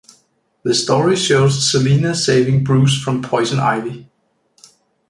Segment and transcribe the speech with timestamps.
[0.63, 4.09] The story shows Selina saving Bruce from Poison Ivy.